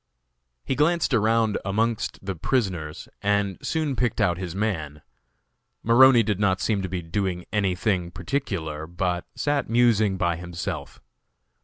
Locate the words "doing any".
7.03-7.75